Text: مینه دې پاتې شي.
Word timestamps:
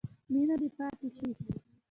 مینه 0.31 0.55
دې 0.61 0.69
پاتې 0.77 1.07
شي. 1.15 1.29